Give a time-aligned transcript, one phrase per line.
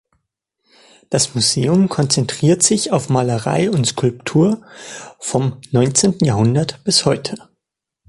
[1.11, 4.65] Das Museum konzentriert sich auf Malerei und Skulptur
[5.19, 7.35] vom neunzehnten Jahrhundert bis heute.